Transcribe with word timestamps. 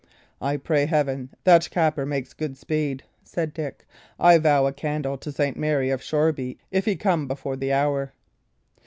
"I 0.41 0.57
pray 0.57 0.87
Heaven 0.87 1.29
that 1.43 1.69
Capper 1.69 2.07
make 2.07 2.35
good 2.35 2.57
speed!" 2.57 3.03
said 3.23 3.53
Dick. 3.53 3.85
"I 4.19 4.39
vow 4.39 4.65
a 4.65 4.73
candle 4.73 5.15
to 5.19 5.31
St. 5.31 5.55
Mary 5.55 5.91
of 5.91 6.01
Shoreby 6.01 6.57
if 6.71 6.85
he 6.85 6.95
come 6.95 7.27
before 7.27 7.55
the 7.55 7.71
hour!" 7.71 8.11